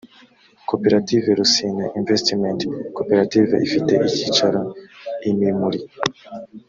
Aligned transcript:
koperative 0.69 1.25
rusine 1.39 1.83
investment 1.99 2.59
cooperative 2.95 3.51
ifite 3.67 3.93
icyicaro 4.07 4.61
i 5.29 5.31
mimuli 5.39 5.79